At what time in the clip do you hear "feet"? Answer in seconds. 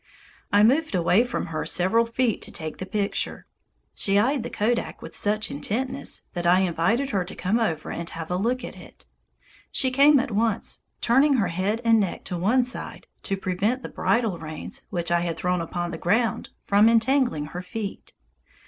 2.07-2.41, 17.61-18.13